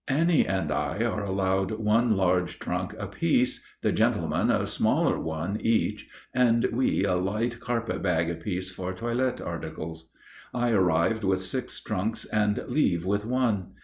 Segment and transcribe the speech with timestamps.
[0.07, 6.09] Annie and I are allowed one large trunk apiece, the gentlemen a smaller one each,
[6.33, 10.09] and we a light carpet sack apiece for toilet articles.
[10.55, 13.73] I arrived with six trunks and leave with one!